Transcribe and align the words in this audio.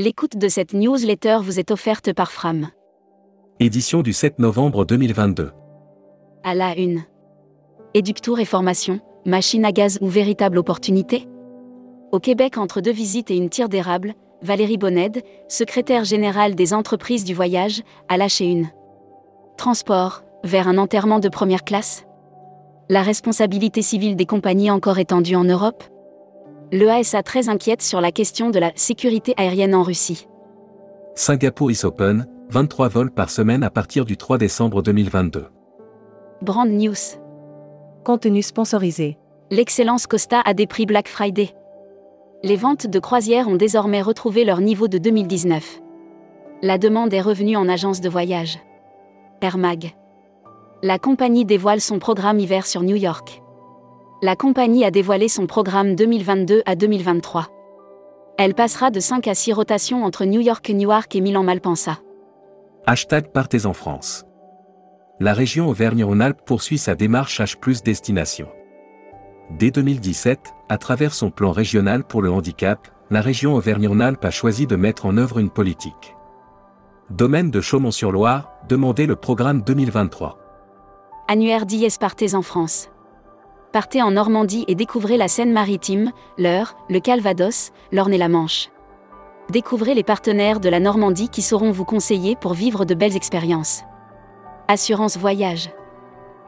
L'écoute 0.00 0.36
de 0.36 0.46
cette 0.46 0.74
newsletter 0.74 1.38
vous 1.42 1.58
est 1.58 1.72
offerte 1.72 2.12
par 2.12 2.30
Fram. 2.30 2.68
Édition 3.58 4.00
du 4.00 4.12
7 4.12 4.38
novembre 4.38 4.84
2022. 4.84 5.50
À 6.44 6.54
la 6.54 6.78
une. 6.78 7.02
Éductour 7.94 8.38
et 8.38 8.44
formation, 8.44 9.00
machine 9.26 9.64
à 9.64 9.72
gaz 9.72 9.98
ou 10.00 10.06
véritable 10.06 10.58
opportunité? 10.58 11.26
Au 12.12 12.20
Québec, 12.20 12.58
entre 12.58 12.80
deux 12.80 12.92
visites 12.92 13.32
et 13.32 13.36
une 13.36 13.50
tire 13.50 13.68
d'érable, 13.68 14.14
Valérie 14.40 14.78
Bonnède, 14.78 15.24
secrétaire 15.48 16.04
générale 16.04 16.54
des 16.54 16.74
entreprises 16.74 17.24
du 17.24 17.34
voyage, 17.34 17.82
a 18.08 18.16
lâché 18.16 18.44
une. 18.44 18.68
Transport, 19.56 20.22
vers 20.44 20.68
un 20.68 20.78
enterrement 20.78 21.18
de 21.18 21.28
première 21.28 21.64
classe? 21.64 22.04
La 22.88 23.02
responsabilité 23.02 23.82
civile 23.82 24.14
des 24.14 24.26
compagnies 24.26 24.70
encore 24.70 25.00
étendue 25.00 25.34
en 25.34 25.42
Europe? 25.42 25.82
L'EASA 26.70 27.22
très 27.22 27.48
inquiète 27.48 27.80
sur 27.80 28.02
la 28.02 28.12
question 28.12 28.50
de 28.50 28.58
la 28.58 28.72
sécurité 28.74 29.32
aérienne 29.38 29.74
en 29.74 29.82
Russie. 29.82 30.28
Singapour 31.14 31.70
is 31.70 31.84
open, 31.84 32.26
23 32.50 32.88
vols 32.88 33.10
par 33.10 33.30
semaine 33.30 33.62
à 33.62 33.70
partir 33.70 34.04
du 34.04 34.18
3 34.18 34.36
décembre 34.36 34.82
2022. 34.82 35.46
Brand 36.42 36.68
News. 36.68 36.94
Contenu 38.04 38.42
sponsorisé. 38.42 39.16
L'excellence 39.50 40.06
Costa 40.06 40.42
a 40.44 40.52
des 40.52 40.66
prix 40.66 40.84
Black 40.84 41.08
Friday. 41.08 41.54
Les 42.42 42.56
ventes 42.56 42.86
de 42.86 42.98
croisières 42.98 43.48
ont 43.48 43.56
désormais 43.56 44.02
retrouvé 44.02 44.44
leur 44.44 44.60
niveau 44.60 44.88
de 44.88 44.98
2019. 44.98 45.80
La 46.60 46.76
demande 46.76 47.14
est 47.14 47.22
revenue 47.22 47.56
en 47.56 47.66
agence 47.66 48.02
de 48.02 48.10
voyage. 48.10 48.58
Air 49.40 49.56
Mag. 49.56 49.94
La 50.82 50.98
compagnie 50.98 51.46
dévoile 51.46 51.80
son 51.80 51.98
programme 51.98 52.38
hiver 52.38 52.66
sur 52.66 52.82
New 52.82 52.96
York. 52.96 53.42
La 54.20 54.34
compagnie 54.34 54.84
a 54.84 54.90
dévoilé 54.90 55.28
son 55.28 55.46
programme 55.46 55.94
2022 55.94 56.62
à 56.66 56.74
2023. 56.74 57.46
Elle 58.36 58.54
passera 58.54 58.90
de 58.90 58.98
5 58.98 59.28
à 59.28 59.34
6 59.36 59.52
rotations 59.52 60.04
entre 60.04 60.24
New 60.24 60.40
York, 60.40 60.68
Newark 60.70 61.14
et 61.14 61.20
Milan-Malpensa. 61.20 62.00
Hashtag 62.84 63.30
Partez 63.30 63.64
en 63.64 63.74
France. 63.74 64.24
La 65.20 65.34
région 65.34 65.68
Auvergne-Rhône-Alpes 65.68 66.42
poursuit 66.44 66.78
sa 66.78 66.96
démarche 66.96 67.40
H 67.40 67.84
destination. 67.84 68.48
Dès 69.56 69.70
2017, 69.70 70.52
à 70.68 70.78
travers 70.78 71.14
son 71.14 71.30
plan 71.30 71.52
régional 71.52 72.02
pour 72.02 72.20
le 72.20 72.32
handicap, 72.32 72.88
la 73.10 73.20
région 73.20 73.54
Auvergne-Rhône-Alpes 73.54 74.24
a 74.24 74.32
choisi 74.32 74.66
de 74.66 74.74
mettre 74.74 75.06
en 75.06 75.16
œuvre 75.16 75.38
une 75.38 75.50
politique. 75.50 76.16
Domaine 77.10 77.52
de 77.52 77.60
Chaumont-sur-Loire, 77.60 78.50
demandez 78.68 79.06
le 79.06 79.14
programme 79.14 79.62
2023. 79.62 80.40
Annuaire 81.28 81.66
d'IS 81.66 81.98
Partez 82.00 82.34
en 82.34 82.42
France. 82.42 82.90
Partez 83.72 84.00
en 84.00 84.12
Normandie 84.12 84.64
et 84.66 84.74
découvrez 84.74 85.18
la 85.18 85.28
Seine-Maritime, 85.28 86.12
l'Eure, 86.38 86.74
le 86.88 87.00
Calvados, 87.00 87.70
l'Orne 87.92 88.14
et 88.14 88.18
la 88.18 88.30
Manche. 88.30 88.70
Découvrez 89.50 89.94
les 89.94 90.02
partenaires 90.02 90.58
de 90.58 90.70
la 90.70 90.80
Normandie 90.80 91.28
qui 91.28 91.42
sauront 91.42 91.70
vous 91.70 91.84
conseiller 91.84 92.34
pour 92.34 92.54
vivre 92.54 92.86
de 92.86 92.94
belles 92.94 93.16
expériences. 93.16 93.82
Assurance 94.68 95.18
Voyage. 95.18 95.70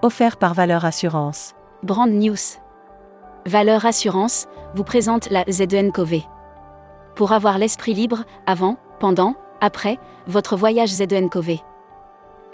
Offert 0.00 0.38
par 0.38 0.54
Valeur 0.54 0.86
Assurance. 0.86 1.54
Brand 1.82 2.10
News. 2.10 2.58
Valeur 3.44 3.84
Assurance 3.84 4.46
vous 4.74 4.84
présente 4.84 5.28
la 5.30 5.44
ZENCOV. 5.50 6.22
Pour 7.14 7.32
avoir 7.32 7.58
l'esprit 7.58 7.92
libre, 7.92 8.24
avant, 8.46 8.78
pendant, 9.00 9.34
après, 9.60 9.98
votre 10.26 10.56
voyage 10.56 10.90
ZENCOV. 10.90 11.58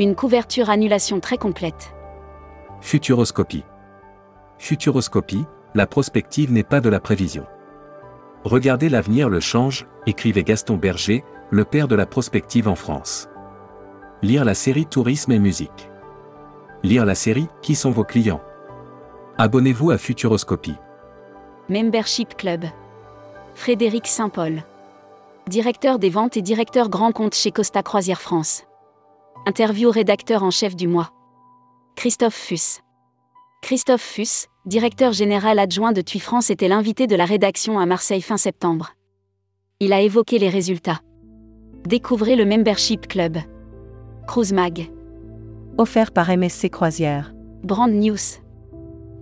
Une 0.01 0.17
couverture 0.17 0.69
annulation 0.69 1.21
très 1.21 1.39
complète. 1.39 1.95
Futuroscopie. 2.81 3.65
Futuroscopie, 4.59 5.47
la 5.75 5.87
prospective 5.87 6.53
n'est 6.53 6.65
pas 6.65 6.81
de 6.81 6.89
la 6.89 7.01
prévision. 7.01 7.47
Regardez 8.45 8.89
l'avenir 8.89 9.29
le 9.29 9.41
change, 9.41 9.87
écrivait 10.07 10.45
Gaston 10.45 10.77
Berger, 10.77 11.25
le 11.51 11.65
père 11.65 11.89
de 11.89 11.95
la 11.95 12.07
prospective 12.07 12.69
en 12.69 12.75
France. 12.75 13.29
Lire 14.23 14.45
la 14.45 14.55
série 14.55 14.87
Tourisme 14.87 15.33
et 15.33 15.39
musique. 15.39 15.91
Lire 16.83 17.05
la 17.05 17.15
série 17.15 17.49
Qui 17.63 17.75
sont 17.75 17.91
vos 17.91 18.05
clients? 18.05 18.41
Abonnez-vous 19.39 19.91
à 19.91 19.99
Futuroscopie. 19.99 20.77
Membership 21.69 22.37
Club. 22.37 22.65
Frédéric 23.55 24.07
Saint-Paul. 24.07 24.63
Directeur 25.49 25.99
des 25.99 26.11
ventes 26.11 26.37
et 26.37 26.43
directeur 26.43 26.89
grand 26.89 27.13
compte 27.13 27.35
chez 27.35 27.53
Costa 27.53 27.83
Croisière 27.83 28.21
France. 28.21 28.65
Interview 29.47 29.91
rédacteur 29.91 30.43
en 30.43 30.51
chef 30.51 30.77
du 30.77 30.89
mois. 30.89 31.11
Christophe 31.97 32.35
Fuss. 32.35 32.81
Christophe 33.61 34.03
Fuss, 34.03 34.47
directeur 34.65 35.13
général 35.13 35.59
adjoint 35.59 35.93
de 35.93 36.01
TUI 36.01 36.21
France, 36.21 36.49
était 36.49 36.69
l'invité 36.69 37.07
de 37.07 37.17
la 37.17 37.27
rédaction 37.27 37.79
à 37.79 37.87
Marseille 37.87 38.23
fin 38.23 38.39
septembre. 38.39 38.95
Il 39.81 39.93
a 39.93 40.01
évoqué 40.01 40.39
les 40.39 40.49
résultats. 40.49 41.01
Découvrez 41.87 42.35
le 42.35 42.47
Membership 42.47 43.07
Club. 43.09 43.37
Cruise 44.27 44.53
Mag. 44.53 44.91
Offert 45.77 46.13
par 46.13 46.35
MSC 46.35 46.71
Croisière. 46.71 47.35
Brand 47.63 47.93
News. 47.93 48.17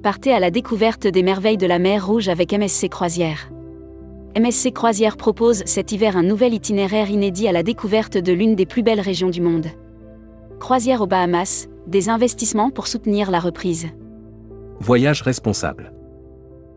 Partez 0.02 0.32
à 0.32 0.38
la 0.38 0.50
découverte 0.50 1.06
des 1.06 1.22
merveilles 1.22 1.56
de 1.56 1.66
la 1.66 1.80
mer 1.80 2.06
Rouge 2.06 2.28
avec 2.28 2.52
MSC 2.52 2.88
Croisière. 2.88 3.50
MSC 4.38 4.72
Croisière 4.72 5.16
propose 5.16 5.64
cet 5.64 5.90
hiver 5.90 6.16
un 6.16 6.22
nouvel 6.22 6.54
itinéraire 6.54 7.10
inédit 7.10 7.48
à 7.48 7.52
la 7.52 7.64
découverte 7.64 8.16
de 8.16 8.32
l'une 8.32 8.54
des 8.54 8.66
plus 8.66 8.82
belles 8.82 9.00
régions 9.00 9.30
du 9.30 9.40
monde. 9.40 9.66
Croisière 10.60 11.00
aux 11.00 11.06
Bahamas, 11.06 11.66
des 11.86 12.10
investissements 12.10 12.70
pour 12.70 12.86
soutenir 12.86 13.30
la 13.30 13.40
reprise. 13.40 13.88
Voyage 14.80 15.22
responsable. 15.22 15.92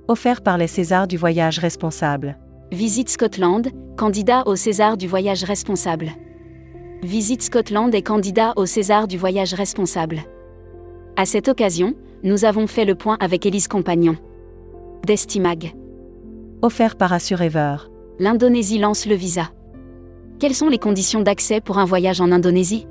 Offert 0.07 0.41
par 0.41 0.57
les 0.57 0.67
Césars 0.67 1.05
du 1.05 1.17
voyage 1.17 1.59
responsable. 1.59 2.37
Visite 2.71 3.09
Scotland, 3.09 3.67
candidat 3.97 4.43
au 4.45 4.55
César 4.55 4.95
du 4.95 5.05
voyage 5.05 5.43
responsable. 5.43 6.11
Visite 7.03 7.41
Scotland 7.41 7.93
et 7.93 8.01
candidat 8.01 8.53
au 8.55 8.65
César 8.65 9.07
du 9.07 9.17
voyage 9.17 9.53
responsable. 9.53 10.21
À 11.17 11.25
cette 11.25 11.49
occasion, 11.49 11.93
nous 12.23 12.45
avons 12.45 12.67
fait 12.67 12.85
le 12.85 12.95
point 12.95 13.17
avec 13.19 13.45
Élise 13.45 13.67
Compagnon. 13.67 14.15
Destimag. 15.05 15.75
Offert 16.61 16.95
par 16.95 17.11
Assurever. 17.11 17.75
L'Indonésie 18.17 18.79
lance 18.79 19.05
le 19.07 19.15
visa. 19.15 19.49
Quelles 20.39 20.55
sont 20.55 20.69
les 20.69 20.79
conditions 20.79 21.21
d'accès 21.21 21.59
pour 21.59 21.77
un 21.77 21.85
voyage 21.85 22.21
en 22.21 22.31
Indonésie? 22.31 22.87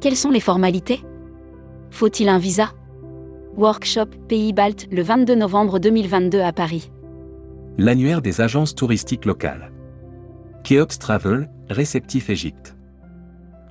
Quelles 0.00 0.16
sont 0.16 0.30
les 0.30 0.40
formalités? 0.40 1.00
Faut-il 1.90 2.28
un 2.28 2.38
visa? 2.38 2.72
Workshop 3.58 4.06
Pays 4.28 4.52
Balt 4.52 4.86
le 4.92 5.02
22 5.02 5.34
novembre 5.34 5.80
2022 5.80 6.38
à 6.38 6.52
Paris. 6.52 6.92
L'annuaire 7.76 8.22
des 8.22 8.40
agences 8.40 8.72
touristiques 8.72 9.24
locales. 9.24 9.72
Keops 10.62 11.00
Travel, 11.00 11.50
réceptif 11.68 12.30
Égypte. 12.30 12.76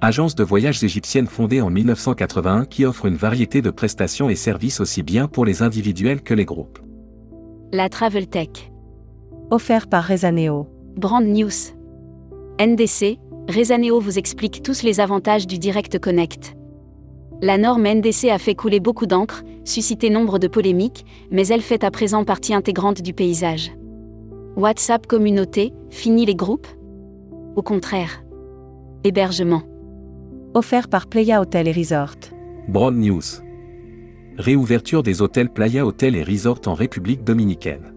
Agence 0.01 0.35
de 0.35 0.43
voyage 0.43 0.83
égyptienne 0.83 1.27
fondée 1.27 1.61
en 1.61 1.69
1981 1.69 2.65
qui 2.65 2.83
offre 2.83 3.05
une 3.05 3.15
variété 3.15 3.61
de 3.61 3.69
prestations 3.69 4.29
et 4.29 4.35
services 4.35 4.81
aussi 4.81 5.03
bien 5.03 5.29
pour 5.29 5.45
les 5.45 5.61
individuels 5.61 6.21
que 6.21 6.33
les 6.33 6.43
groupes. 6.43 6.79
La 7.71 7.87
Travel 7.87 8.27
Tech. 8.27 8.69
Offert 9.51 9.87
par 9.87 10.03
Rezaneo. 10.03 10.67
Brand 10.97 11.25
News. 11.25 11.71
NDC, 12.59 13.19
Rezaneo 13.47 14.01
vous 14.01 14.19
explique 14.19 14.63
tous 14.63 14.83
les 14.83 14.99
avantages 14.99 15.47
du 15.47 15.57
Direct 15.57 15.97
Connect. 15.97 16.57
La 17.41 17.59
norme 17.59 17.87
NDC 17.87 18.29
a 18.29 18.39
fait 18.39 18.55
couler 18.55 18.79
beaucoup 18.79 19.05
d'encre, 19.05 19.43
suscité 19.63 20.09
nombre 20.09 20.39
de 20.39 20.47
polémiques, 20.47 21.05
mais 21.29 21.47
elle 21.47 21.61
fait 21.61 21.83
à 21.83 21.91
présent 21.91 22.23
partie 22.23 22.55
intégrante 22.55 23.03
du 23.03 23.13
paysage. 23.13 23.71
WhatsApp 24.55 25.05
communauté, 25.05 25.71
fini 25.91 26.25
les 26.25 26.33
groupes? 26.33 26.65
Au 27.55 27.61
contraire. 27.61 28.23
Hébergement. 29.03 29.61
Offert 30.55 30.87
par 30.87 31.05
Playa 31.05 31.39
Hotel 31.39 31.67
et 31.67 31.71
Resort. 31.71 32.15
Broad 32.67 32.95
News. 32.95 33.21
Réouverture 34.39 35.03
des 35.03 35.21
hôtels 35.21 35.49
Playa 35.49 35.85
Hotel 35.85 36.15
et 36.15 36.23
Resort 36.23 36.61
en 36.65 36.73
République 36.73 37.23
dominicaine. 37.23 37.93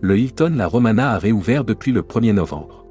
Le 0.00 0.18
Hilton 0.18 0.54
La 0.56 0.66
Romana 0.66 1.12
a 1.12 1.18
réouvert 1.18 1.62
depuis 1.62 1.92
le 1.92 2.02
1er 2.02 2.32
novembre. 2.32 2.84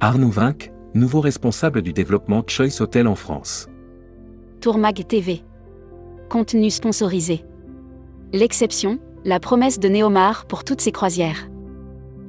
Arnaud 0.00 0.30
Vinck, 0.30 0.72
nouveau 0.94 1.20
responsable 1.20 1.82
du 1.82 1.92
développement 1.92 2.42
Choice 2.46 2.80
Hotel 2.80 3.06
en 3.06 3.16
France. 3.16 3.68
Tourmag 4.62 5.04
TV. 5.08 5.42
Contenu 6.28 6.70
sponsorisé. 6.70 7.44
L'exception, 8.32 9.00
la 9.24 9.40
promesse 9.40 9.80
de 9.80 9.88
Néomar 9.88 10.46
pour 10.46 10.62
toutes 10.62 10.80
ses 10.80 10.92
croisières. 10.92 11.48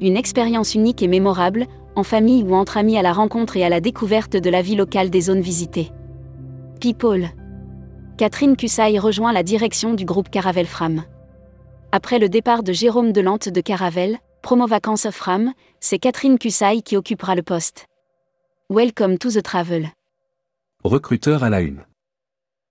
Une 0.01 0.17
expérience 0.17 0.73
unique 0.73 1.03
et 1.03 1.07
mémorable, 1.07 1.67
en 1.95 2.01
famille 2.01 2.41
ou 2.41 2.55
entre 2.55 2.77
amis 2.77 2.97
à 2.97 3.03
la 3.03 3.13
rencontre 3.13 3.55
et 3.55 3.63
à 3.63 3.69
la 3.69 3.81
découverte 3.81 4.35
de 4.35 4.49
la 4.49 4.63
vie 4.63 4.75
locale 4.75 5.11
des 5.11 5.21
zones 5.21 5.41
visitées. 5.41 5.91
People. 6.81 7.29
Catherine 8.17 8.57
Cussaille 8.57 8.97
rejoint 8.97 9.31
la 9.31 9.43
direction 9.43 9.93
du 9.93 10.03
groupe 10.03 10.31
Caravelle 10.31 10.65
Fram. 10.65 11.03
Après 11.91 12.17
le 12.17 12.29
départ 12.29 12.63
de 12.63 12.73
Jérôme 12.73 13.11
Delante 13.11 13.47
de 13.47 13.61
Caravelle, 13.61 14.17
Promo 14.41 14.65
Vacances 14.65 15.11
Fram, 15.11 15.53
c'est 15.79 15.99
Catherine 15.99 16.39
Cussaille 16.39 16.81
qui 16.81 16.97
occupera 16.97 17.35
le 17.35 17.43
poste. 17.43 17.85
Welcome 18.71 19.19
to 19.19 19.29
the 19.29 19.43
travel. 19.43 19.91
Recruteur 20.83 21.43
à 21.43 21.51
la 21.51 21.61
une. 21.61 21.83